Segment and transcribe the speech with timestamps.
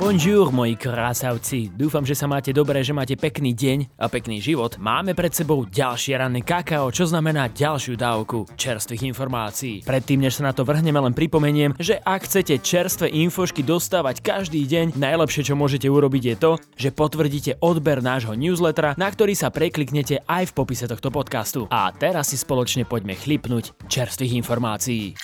[0.00, 1.70] Bonjour, moji krásavci.
[1.70, 4.74] Dúfam, že sa máte dobre, že máte pekný deň a pekný život.
[4.82, 9.86] Máme pred sebou ďalšie ranné kakao, čo znamená ďalšiu dávku čerstvých informácií.
[9.86, 14.66] Predtým, než sa na to vrhneme, len pripomeniem, že ak chcete čerstvé infošky dostávať každý
[14.66, 19.54] deň, najlepšie, čo môžete urobiť je to, že potvrdíte odber nášho newslettera, na ktorý sa
[19.54, 21.70] prekliknete aj v popise tohto podcastu.
[21.70, 25.14] A teraz si spoločne poďme chlipnúť čerstvých informácií.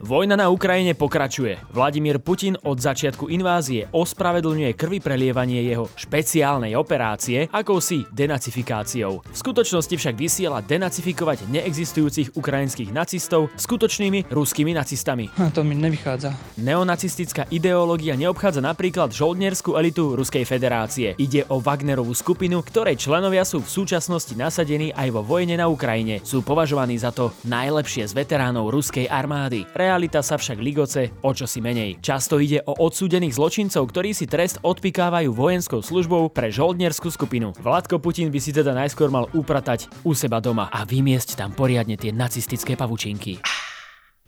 [0.00, 1.60] Vojna na Ukrajine pokračuje.
[1.76, 9.20] Vladimír Putin od začiatku invázie ospravedlňuje krvi prelievanie jeho špeciálnej operácie akousi denacifikáciou.
[9.20, 15.28] V skutočnosti však vysiela denacifikovať neexistujúcich ukrajinských nacistov skutočnými ruskými nacistami.
[15.36, 16.32] A to mi nevychádza.
[16.56, 21.12] Neonacistická ideológia neobchádza napríklad žoldnerskú elitu Ruskej federácie.
[21.20, 26.24] Ide o Wagnerovú skupinu, ktorej členovia sú v súčasnosti nasadení aj vo vojne na Ukrajine.
[26.24, 31.58] Sú považovaní za to najlepšie z veteránov ruskej armády realita sa však ligoce o čosi
[31.58, 31.98] menej.
[31.98, 37.50] Často ide o odsúdených zločincov, ktorí si trest odpikávajú vojenskou službou pre žoldnerskú skupinu.
[37.58, 41.98] Vládko Putin by si teda najskôr mal upratať u seba doma a vymiesť tam poriadne
[41.98, 43.42] tie nacistické pavučinky.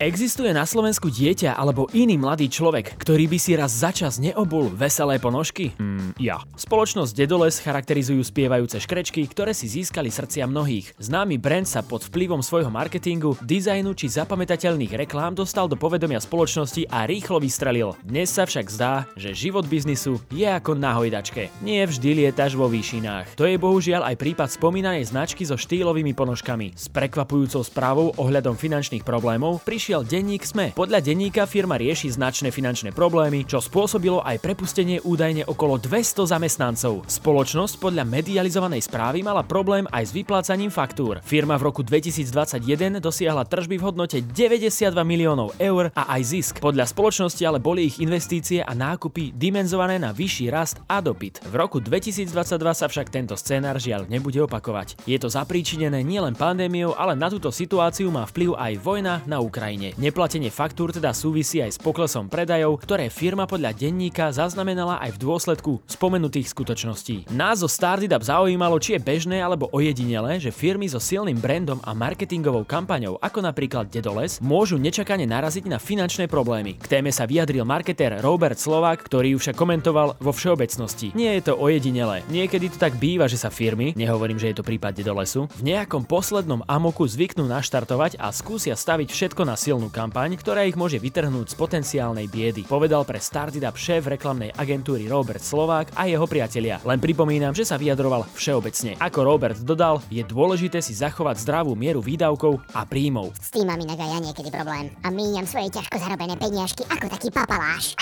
[0.02, 4.66] Existuje na Slovensku dieťa alebo iný mladý človek, ktorý by si raz za čas neobul
[4.74, 5.78] veselé ponožky?
[5.78, 6.42] Mm, ja.
[6.58, 10.90] Spoločnosť Dedoles charakterizujú spievajúce škrečky, ktoré si získali srdcia mnohých.
[10.98, 16.90] Známy brand sa pod vplyvom svojho marketingu, dizajnu či zapamätateľných reklám dostal do povedomia spoločnosti
[16.90, 17.94] a rýchlo vystrelil.
[18.02, 21.54] Dnes sa však zdá, že život biznisu je ako na hojdačke.
[21.62, 23.38] Nie vždy lietaš vo výšinách.
[23.38, 26.74] To je bohužiaľ aj prípad spomínanej značky so štýlovými ponožkami.
[26.74, 30.78] S prekvapujúcou správou ohľadom finančných problémov našiel denník SME.
[30.78, 37.02] Podľa denníka firma rieši značné finančné problémy, čo spôsobilo aj prepustenie údajne okolo 200 zamestnancov.
[37.10, 41.18] Spoločnosť podľa medializovanej správy mala problém aj s vyplácaním faktúr.
[41.26, 46.54] Firma v roku 2021 dosiahla tržby v hodnote 92 miliónov eur a aj zisk.
[46.62, 51.42] Podľa spoločnosti ale boli ich investície a nákupy dimenzované na vyšší rast a dopyt.
[51.50, 52.30] V roku 2022
[52.70, 55.02] sa však tento scénar žiaľ nebude opakovať.
[55.10, 59.71] Je to zapríčinené nielen pandémiou, ale na túto situáciu má vplyv aj vojna na Ukrajine.
[59.72, 59.96] Ukrajine.
[59.96, 65.20] Neplatenie faktúr teda súvisí aj s poklesom predajov, ktoré firma podľa denníka zaznamenala aj v
[65.24, 67.32] dôsledku spomenutých skutočností.
[67.32, 71.96] Nás zo Startup zaujímalo, či je bežné alebo ojedinelé, že firmy so silným brandom a
[71.96, 76.76] marketingovou kampaňou, ako napríklad Dedoles, môžu nečakane naraziť na finančné problémy.
[76.76, 81.16] K téme sa vyjadril marketér Robert Slovák, ktorý ju však komentoval vo všeobecnosti.
[81.16, 82.20] Nie je to ojedinelé.
[82.28, 86.04] Niekedy to tak býva, že sa firmy, nehovorím, že je to prípad Dedolesu, v nejakom
[86.04, 91.54] poslednom amoku zvyknú naštartovať a skúsia staviť všetko na silnú kampaň, ktorá ich môže vytrhnúť
[91.54, 96.82] z potenciálnej biedy, povedal pre Startup šéf reklamnej agentúry Robert Slovák a jeho priatelia.
[96.82, 98.98] Len pripomínam, že sa vyjadroval všeobecne.
[98.98, 103.38] Ako Robert dodal, je dôležité si zachovať zdravú mieru výdavkov a príjmov.
[103.38, 107.06] S tým mám inak aj ja niekedy problém a míňam svoje ťažko zarobené peniažky ako
[107.06, 107.94] taký papaláš.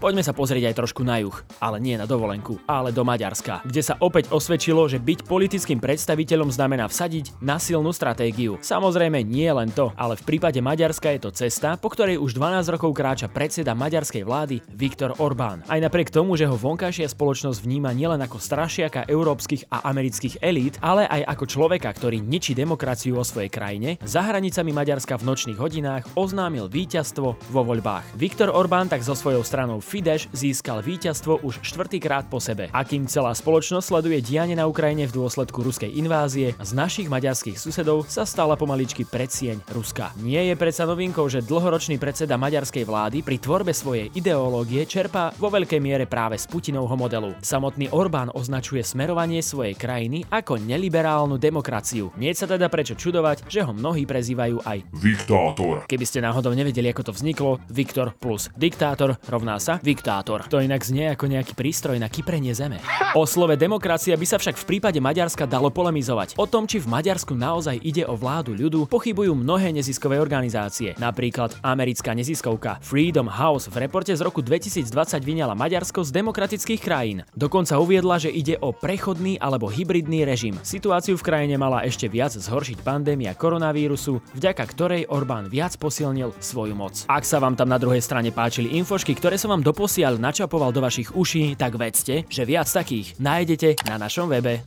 [0.00, 3.82] Poďme sa pozrieť aj trošku na juh, ale nie na dovolenku, ale do Maďarska, kde
[3.84, 8.56] sa opäť osvedčilo, že byť politickým predstaviteľom znamená vsadiť na silnú stratégiu.
[8.64, 12.72] Samozrejme nie len to, ale v prípade Maďarska je to cesta, po ktorej už 12
[12.72, 15.60] rokov kráča predseda maďarskej vlády Viktor Orbán.
[15.68, 20.80] Aj napriek tomu, že ho vonkajšia spoločnosť vníma nielen ako strašiaka európskych a amerických elít,
[20.80, 25.60] ale aj ako človeka, ktorý ničí demokraciu vo svojej krajine, za hranicami Maďarska v nočných
[25.60, 28.16] hodinách oznámil víťazstvo vo voľbách.
[28.16, 32.70] Viktor Orbán tak so svojou stranou Fidesz získal víťazstvo už štvrtýkrát po sebe.
[32.70, 37.58] A kým celá spoločnosť sleduje dianie na Ukrajine v dôsledku ruskej invázie, z našich maďarských
[37.58, 40.14] susedov sa stala pomaličky predsieň Ruska.
[40.22, 45.50] Nie je predsa novinkou, že dlhoročný predseda maďarskej vlády pri tvorbe svojej ideológie čerpá vo
[45.50, 47.34] veľkej miere práve z Putinovho modelu.
[47.42, 52.14] Samotný Orbán označuje smerovanie svojej krajiny ako neliberálnu demokraciu.
[52.14, 55.88] Nie sa teda prečo čudovať, že ho mnohí prezývajú aj Diktátor.
[55.90, 60.44] Keby ste náhodou nevedeli, ako to vzniklo, Viktor plus diktátor rovná sa Diktátor.
[60.50, 62.82] To inak znie ako nejaký prístroj na kyprenie zeme.
[63.16, 66.36] O slove demokracia by sa však v prípade Maďarska dalo polemizovať.
[66.36, 70.98] O tom, či v Maďarsku naozaj ide o vládu ľudu, pochybujú mnohé neziskové organizácie.
[70.98, 74.90] Napríklad americká neziskovka Freedom House v reporte z roku 2020
[75.22, 77.22] vyňala Maďarsko z demokratických krajín.
[77.38, 80.58] Dokonca uviedla, že ide o prechodný alebo hybridný režim.
[80.66, 86.74] Situáciu v krajine mala ešte viac zhoršiť pandémia koronavírusu, vďaka ktorej Orbán viac posilnil svoju
[86.74, 87.06] moc.
[87.06, 90.68] Ak sa vám tam na druhej strane páčili infošky, ktoré som vám do doposiaľ načapoval
[90.68, 94.60] do vašich uší, tak vedzte, že viac takých nájdete na našom webe.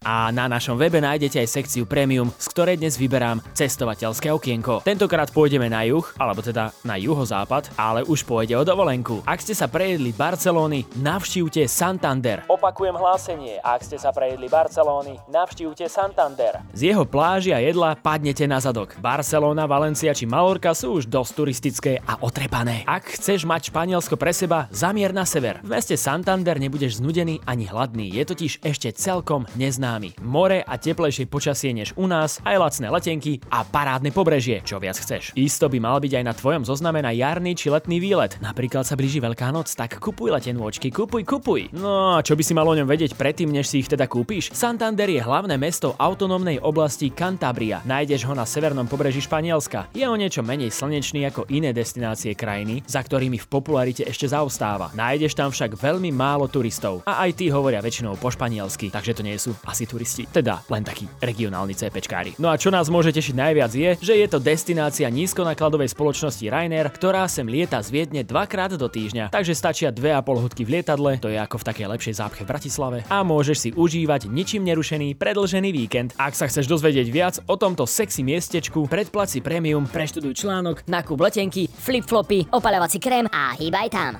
[0.00, 4.80] A na našom webe nájdete aj sekciu Premium, z ktorej dnes vyberám cestovateľské okienko.
[4.80, 9.20] Tentokrát pôjdeme na juh, alebo teda na juhozápad, ale už pôjde o dovolenku.
[9.28, 12.48] Ak ste sa prejedli Barcelóny, navštívte Santander.
[12.48, 16.64] Opakujem hlásenie, ak ste sa prejedli Barcelóny, navštívte Santander.
[16.72, 18.96] Z jeho pláži a jedla padnete na zadok.
[19.04, 22.88] Barcelona, Valencia či Malorka sú už dosť turistické a otrepané.
[22.88, 25.60] Ak chceš mať Španielsko pre seba, zamier na sever.
[25.60, 29.89] V meste Santander nebudeš znudený ani hladný, je totiž ešte celkom neznámy.
[30.22, 34.94] More a teplejšie počasie než u nás, aj lacné letenky a parádne pobrežie, čo viac
[34.94, 35.34] chceš.
[35.34, 38.38] Isto by mal byť aj na tvojom zozname na jarný či letný výlet.
[38.38, 41.74] Napríklad sa blíži Veľká noc, tak kupuj letenôčky, kupuj, kupuj.
[41.74, 44.54] No a čo by si mal o ňom vedieť predtým, než si ich teda kúpiš?
[44.54, 47.82] Santander je hlavné mesto autonómnej oblasti Cantabria.
[47.82, 49.90] Nájdeš ho na severnom pobreží Španielska.
[49.96, 54.92] Je o niečo menej slnečný ako iné destinácie krajiny, za ktorými v popularite ešte zaostáva.
[54.92, 57.06] Nájdeš tam však veľmi málo turistov.
[57.08, 60.24] A aj tí hovoria väčšinou po španielsky, takže to nie sú asi turisti.
[60.28, 62.36] Teda len takí regionálni CPčkári.
[62.40, 66.88] No a čo nás môže tešiť najviac je, že je to destinácia nízkonákladovej spoločnosti Ryanair,
[66.90, 69.30] ktorá sem lieta z Viedne dvakrát do týždňa.
[69.30, 72.98] Takže stačia 2,5 hodky v lietadle, to je ako v takej lepšej zápche v Bratislave
[73.08, 76.16] a môžeš si užívať ničím nerušený predlžený víkend.
[76.16, 81.68] Ak sa chceš dozvedieť viac o tomto sexy miestečku, predplaci premium, preštuduj článok, nakúp letenky,
[81.68, 84.12] flip-flopy, opaľovací krém a hýbaj tam.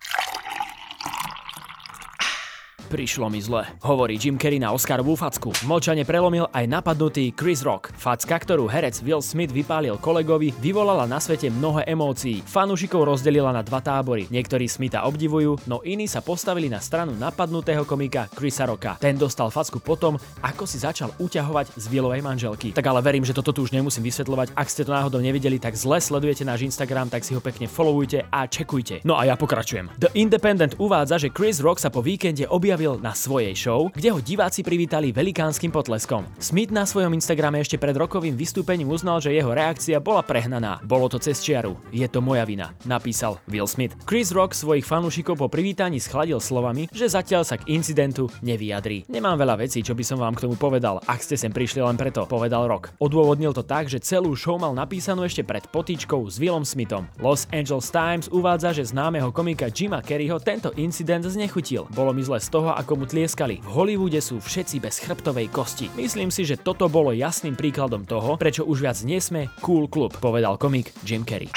[2.90, 5.54] Prišlo mi zle, hovorí Jim Carrey na Oscarovú facku.
[5.62, 7.94] Mlčane prelomil aj napadnutý Chris Rock.
[7.94, 12.42] Facka, ktorú herec Will Smith vypálil kolegovi, vyvolala na svete mnoho emócií.
[12.42, 14.26] Fanúšikov rozdelila na dva tábory.
[14.34, 18.98] Niektorí Smitha obdivujú, no iní sa postavili na stranu napadnutého komika Chrisa Rocka.
[18.98, 22.74] Ten dostal facku potom, ako si začal uťahovať z Willovej manželky.
[22.74, 24.58] Tak ale verím, že toto tu už nemusím vysvetľovať.
[24.58, 28.26] Ak ste to náhodou nevideli, tak zle sledujete náš Instagram, tak si ho pekne followujte
[28.34, 29.06] a čekujte.
[29.06, 29.94] No a ja pokračujem.
[29.94, 34.08] The Independent uvádza, že Chris Rock sa po víkende objavil predstavil na svojej show, kde
[34.08, 36.24] ho diváci privítali velikánskym potleskom.
[36.40, 40.80] Smith na svojom Instagrame ešte pred rokovým vystúpením uznal, že jeho reakcia bola prehnaná.
[40.88, 41.76] Bolo to cez čiaru.
[41.92, 43.92] Je to moja vina, napísal Will Smith.
[44.08, 49.04] Chris Rock svojich fanúšikov po privítaní schladil slovami, že zatiaľ sa k incidentu nevyjadrí.
[49.12, 52.00] Nemám veľa vecí, čo by som vám k tomu povedal, ak ste sem prišli len
[52.00, 52.96] preto, povedal Rock.
[52.96, 57.04] Odôvodnil to tak, že celú show mal napísanú ešte pred potičkou s Willom Smithom.
[57.20, 61.84] Los Angeles Times uvádza, že známeho komika Jima Kerryho tento incident znechutil.
[61.92, 63.58] Bolo mi zle z toho, toho, ako mu tlieskali.
[63.66, 65.90] V Hollywoode sú všetci bez chrbtovej kosti.
[65.98, 70.14] Myslím si, že toto bolo jasným príkladom toho, prečo už viac nie sme cool klub,
[70.22, 71.50] povedal komik Jim Carrey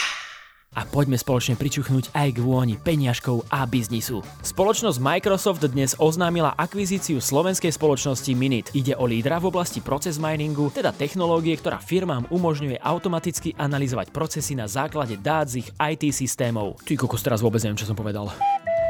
[0.73, 4.25] a poďme spoločne pričuchnúť aj k vôni peniažkov a biznisu.
[4.41, 8.73] Spoločnosť Microsoft dnes oznámila akvizíciu slovenskej spoločnosti Minit.
[8.73, 14.57] Ide o lídra v oblasti proces miningu, teda technológie, ktorá firmám umožňuje automaticky analyzovať procesy
[14.57, 16.81] na základe dát z ich IT systémov.
[16.81, 18.33] Ty kokos, teraz vôbec neviem, čo som povedal.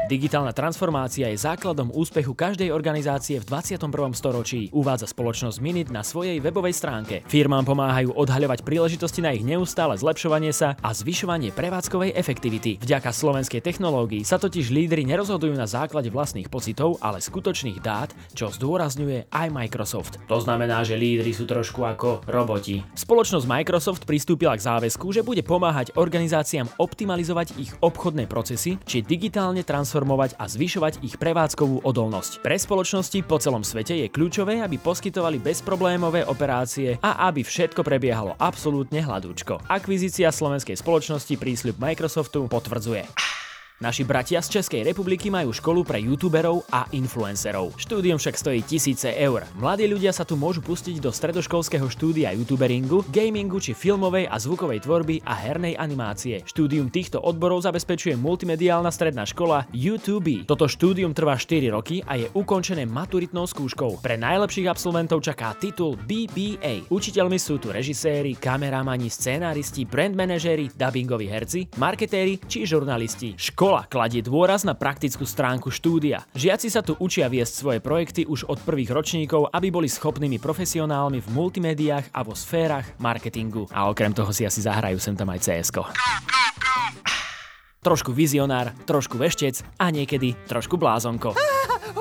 [0.04, 3.88] Digitálna transformácia je základom úspechu každej organizácie v 21.
[4.12, 7.24] storočí, uvádza spoločnosť Minit na svojej webovej stránke.
[7.24, 12.76] Firmám pomáhajú odhaľovať príležitosti na ich neustále zlepšovanie sa a zvyšovanie prevádzkovej efektivity.
[12.84, 18.52] Vďaka slovenskej technológii sa totiž lídry nerozhodujú na základe vlastných pocitov, ale skutočných dát, čo
[18.52, 20.20] zdôrazňuje aj Microsoft.
[20.28, 22.84] To znamená, že lídry sú trošku ako roboti.
[22.92, 29.64] Spoločnosť Microsoft pristúpila k záväzku, že bude pomáhať organizáciám optimalizovať ich obchodné procesy či digitálne
[29.64, 32.42] transformovať transformovať a zvyšovať ich prevádzkovú odolnosť.
[32.42, 38.34] Pre spoločnosti po celom svete je kľúčové, aby poskytovali bezproblémové operácie a aby všetko prebiehalo
[38.42, 39.62] absolútne hladúčko.
[39.70, 43.43] Akvizícia slovenskej spoločnosti prísľub Microsoftu potvrdzuje.
[43.82, 47.74] Naši bratia z Českej republiky majú školu pre youtuberov a influencerov.
[47.74, 49.42] Štúdium však stojí tisíce eur.
[49.58, 54.86] Mladí ľudia sa tu môžu pustiť do stredoškolského štúdia youtuberingu, gamingu či filmovej a zvukovej
[54.86, 56.46] tvorby a hernej animácie.
[56.46, 60.46] Štúdium týchto odborov zabezpečuje multimediálna stredná škola YouTube.
[60.46, 63.98] Toto štúdium trvá 4 roky a je ukončené maturitnou skúškou.
[63.98, 66.86] Pre najlepších absolventov čaká titul BBA.
[66.94, 73.34] Učiteľmi sú tu režiséri, kameramani, scénáristi, brand manažéri, dubbingoví herci, marketéri či žurnalisti.
[73.34, 76.28] Škola Škola kladie dôraz na praktickú stránku štúdia.
[76.36, 81.24] Žiaci sa tu učia viesť svoje projekty už od prvých ročníkov, aby boli schopnými profesionálmi
[81.24, 83.64] v multimédiách a vo sférach marketingu.
[83.72, 85.72] A okrem toho si asi zahrajú sem tam aj cs
[87.80, 91.32] Trošku vizionár, trošku veštec a niekedy trošku blázonko.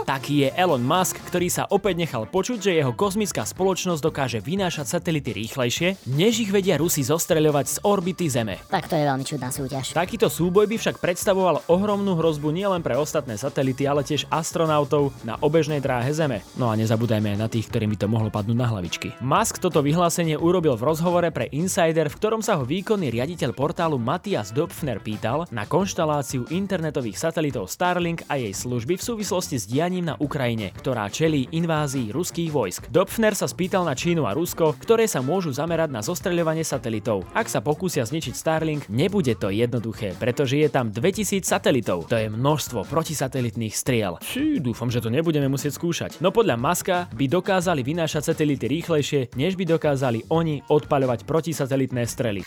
[0.02, 4.98] Taký je Elon Musk, ktorý sa opäť nechal počuť, že jeho kozmická spoločnosť dokáže vynášať
[4.98, 8.58] satelity rýchlejšie, než ich vedia Rusi zostreľovať z orbity Zeme.
[8.74, 9.94] Tak to je veľmi čudná súťaž.
[9.96, 15.38] Takýto súboj by však predstavoval ohromnú hrozbu nielen pre ostatné satelity, ale tiež astronautov na
[15.40, 16.44] obežnej dráhe Zeme.
[16.60, 19.16] No a nezabúdajme aj na tých, ktorým by to mohlo padnúť na hlavičky.
[19.24, 24.02] Musk toto vyhlásenie urobil v rozhovore pre Insider, v ktorom sa ho výkonný riaditeľ portálu
[24.02, 29.83] Matias Dopfner pýtal na konštaláciu internetových satelitov Starlink a jej služby v súvislosti s dianím
[29.84, 32.88] na Ukrajine, ktorá čelí invázii ruských vojsk.
[32.88, 37.28] Dopfner sa spýtal na Čínu a Rusko, ktoré sa môžu zamerať na zostreľovanie satelitov.
[37.36, 42.08] Ak sa pokúsia zničiť Starlink, nebude to jednoduché, pretože je tam 2000 satelitov.
[42.08, 44.22] To je množstvo protisatelitných striel.
[44.24, 46.24] Či, dúfam, že to nebudeme musieť skúšať.
[46.24, 52.46] No podľa Maska by dokázali vynášať satelity rýchlejšie, než by dokázali oni odpaľovať protisatelitné strely.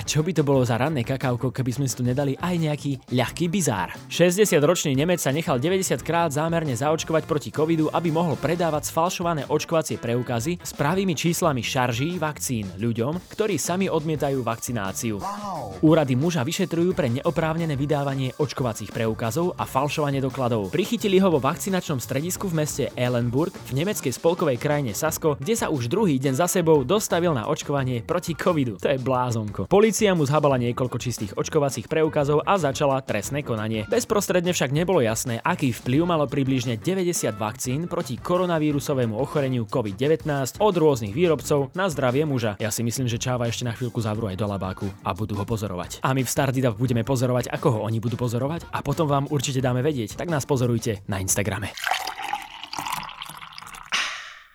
[0.00, 3.12] A čo by to bolo za ranné kakávko, keby sme si tu nedali aj nejaký
[3.12, 3.92] ľahký bizár?
[4.08, 10.00] 60-ročný Nemec sa nechal 90 krát zámerne zaočkovať proti covidu, aby mohol predávať sfalšované očkovacie
[10.00, 15.20] preukazy s pravými číslami šarží vakcín ľuďom, ktorí sami odmietajú vakcináciu.
[15.84, 20.72] Úrady muža vyšetrujú pre neoprávnené vydávanie očkovacích preukazov a falšovanie dokladov.
[20.72, 25.68] Prichytili ho vo vakcinačnom stredisku v meste Ellenburg v nemeckej spolkovej krajine Sasko, kde sa
[25.68, 28.80] už druhý deň za sebou dostavil na očkovanie proti covidu.
[28.80, 29.68] To je blázonko.
[29.90, 33.90] Polícia mu zhabala niekoľko čistých očkovacích preukazov a začala trestné konanie.
[33.90, 40.74] Bezprostredne však nebolo jasné, aký vplyv malo približne 90 vakcín proti koronavírusovému ochoreniu COVID-19 od
[40.78, 42.54] rôznych výrobcov na zdravie muža.
[42.62, 45.42] Ja si myslím, že Čáva ešte na chvíľku zavrú aj do labáku a budú ho
[45.42, 46.06] pozorovať.
[46.06, 49.58] A my v Stardidav budeme pozorovať, ako ho oni budú pozorovať a potom vám určite
[49.58, 50.14] dáme vedieť.
[50.14, 51.74] Tak nás pozorujte na Instagrame.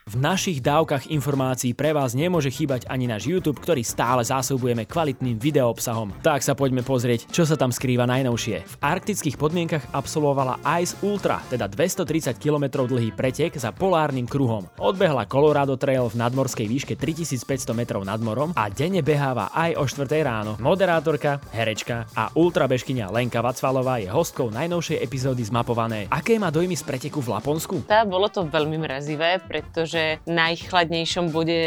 [0.05, 5.41] V našich dávkach informácií pre vás nemôže chýbať ani náš YouTube, ktorý stále zásobujeme kvalitným
[5.41, 6.13] videoobsahom.
[6.21, 8.69] Tak sa poďme pozrieť, čo sa tam skrýva najnovšie.
[8.69, 14.69] V arktických podmienkach absolvovala Ice Ultra, teda 230 km dlhý pretek za polárnym kruhom.
[14.77, 19.89] Odbehla Colorado Trail v nadmorskej výške 3500 metrov nad morom a denne beháva aj o
[19.89, 20.53] 4 ráno.
[20.61, 26.05] Moderátorka, herečka a ultrabežkyňa Lenka Vacvalová je hostkou najnovšej epizódy zmapované.
[26.13, 27.89] Aké má dojmy z preteku v Laponsku?
[27.89, 29.94] Tá, bolo to veľmi mrazivé, pretože
[30.27, 31.59] najchladnejšom bode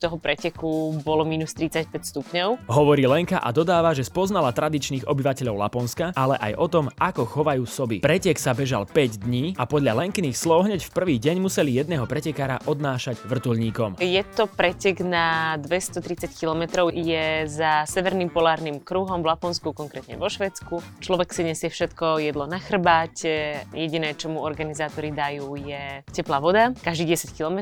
[0.00, 2.48] toho preteku bolo minus 35 stupňov.
[2.66, 7.62] Hovorí Lenka a dodáva, že spoznala tradičných obyvateľov Laponska, ale aj o tom, ako chovajú
[7.68, 7.96] soby.
[8.00, 12.08] Pretek sa bežal 5 dní a podľa Lenkyných slov hneď v prvý deň museli jedného
[12.08, 14.00] pretekára odnášať vrtulníkom.
[14.00, 20.26] Je to pretek na 230 km, je za severným polárnym kruhom v Laponsku, konkrétne vo
[20.30, 20.80] Švedsku.
[21.02, 26.70] Človek si nesie všetko jedlo na chrbáte, jediné, čo mu organizátori dajú je teplá voda.
[26.82, 27.57] Každý 10 km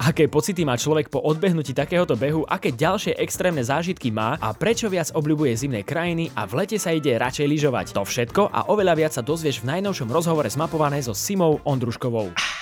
[0.00, 4.90] Aké pocity má človek po odbehnutí takéhoto behu, aké ďalšie extrémne zážitky má a prečo
[4.90, 7.86] viac obľubuje zimné krajiny a v lete sa ide radšej lyžovať.
[7.94, 12.57] To všetko a oveľa viac sa dozvieš v najnovšom rozhovore zmapované so Simou Ondruškovou.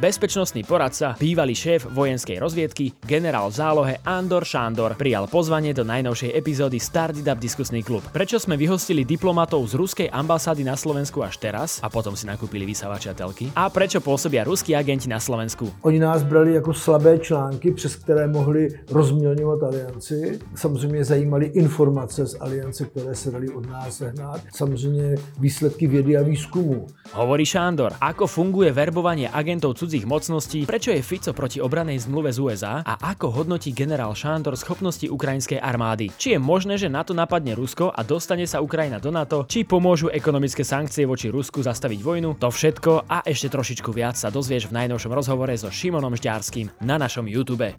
[0.00, 6.32] Bezpečnostný poradca, bývalý šéf vojenskej rozviedky, generál v zálohe Andor Šándor prijal pozvanie do najnovšej
[6.32, 8.00] epizódy Started Up diskusný klub.
[8.08, 12.64] Prečo sme vyhostili diplomatov z ruskej ambasády na Slovensku až teraz a potom si nakúpili
[12.64, 13.52] vysávače a telky?
[13.52, 15.68] A prečo pôsobia ruskí agenti na Slovensku?
[15.84, 20.40] Oni nás brali jako slabé články, přes které mohli rozmělňovat alianci.
[20.56, 24.40] Samozřejmě zajímali informace z aliance, které se dali od nás sehnat.
[24.56, 26.88] Samozřejmě výsledky vědy a výzkumu.
[27.12, 32.38] Hovorí Šándor, ako funguje verbovanie agentov cudzích mocností, prečo je Fico proti obranej zmluve z
[32.38, 36.14] USA a ako hodnotí generál Šándor schopnosti ukrajinskej armády.
[36.14, 40.12] Či je možné, že NATO napadne Rusko a dostane sa Ukrajina do NATO, či pomôžu
[40.14, 44.76] ekonomické sankcie voči Rusku zastaviť vojnu, to všetko a ešte trošičku viac sa dozvieš v
[44.84, 47.74] najnovšom rozhovore so Šimonom Žďarským na našom YouTube.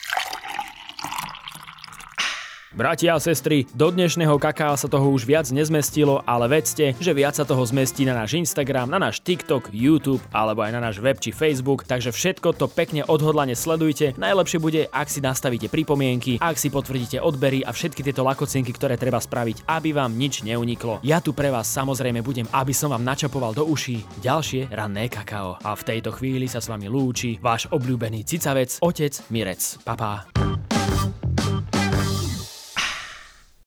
[2.71, 7.35] Bratia a sestry, do dnešného kaká sa toho už viac nezmestilo, ale vedzte, že viac
[7.35, 11.19] sa toho zmestí na náš Instagram, na náš TikTok, YouTube alebo aj na náš web
[11.19, 14.15] či Facebook, takže všetko to pekne odhodlane sledujte.
[14.15, 18.95] Najlepšie bude, ak si nastavíte pripomienky, ak si potvrdíte odbery a všetky tieto lakocinky, ktoré
[18.95, 21.03] treba spraviť, aby vám nič neuniklo.
[21.03, 25.59] Ja tu pre vás samozrejme budem, aby som vám načapoval do uší ďalšie ranné kakao.
[25.59, 29.59] A v tejto chvíli sa s vami lúči váš obľúbený cicavec, otec Mirec.
[29.83, 30.31] Papá.